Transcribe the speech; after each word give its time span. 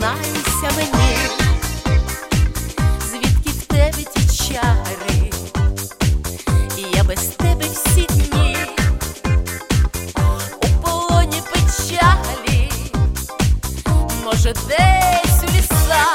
Признайся 0.00 0.76
мені, 0.76 1.16
звідки 3.10 3.50
в 3.50 3.66
тебе 3.66 4.02
ті 4.14 4.48
чари, 4.48 5.30
і 6.76 6.96
я 6.96 7.04
без 7.04 7.20
тебе 7.20 7.64
всі 7.72 8.06
дні, 8.10 8.56
у 10.62 10.82
полоні 10.82 11.42
печалі, 11.52 12.72
може, 14.24 14.54
десь 14.68 15.42
у 15.42 15.56
ліса, 15.56 16.06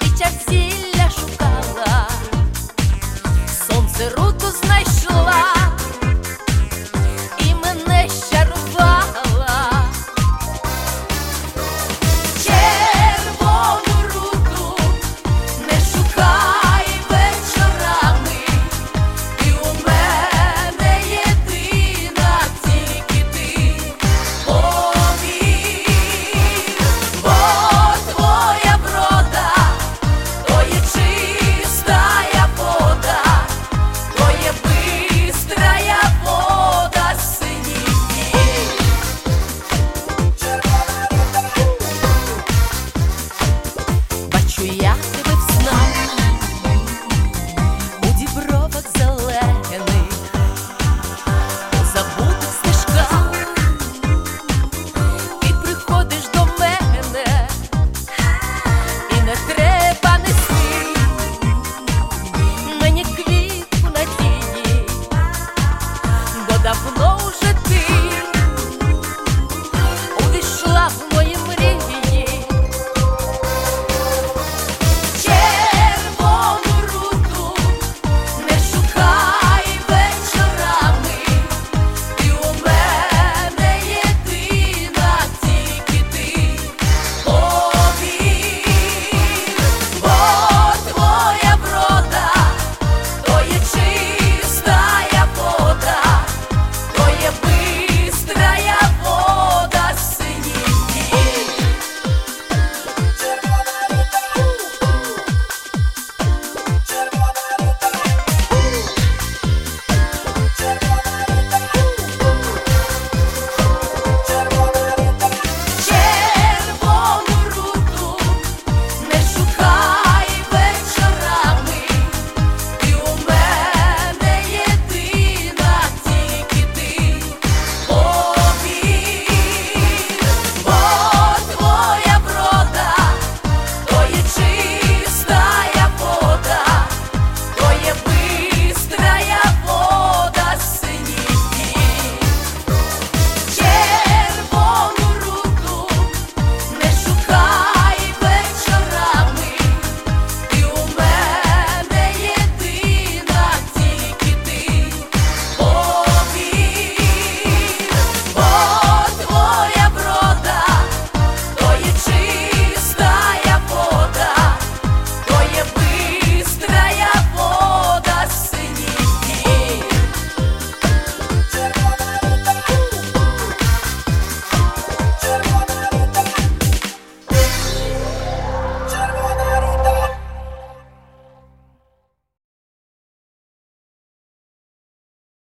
під 0.00 0.18
час 0.18 0.32
зілля 0.48 1.10
шукала, 1.10 2.08
сонце 3.68 4.08
руку 4.08 4.46
знайшла. 4.62 5.29